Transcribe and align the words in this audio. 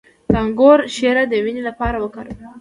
د 0.31 0.33
انګور 0.45 0.79
شیره 0.95 1.23
د 1.27 1.33
وینې 1.45 1.61
لپاره 1.69 1.97
وکاروئ 2.03 2.35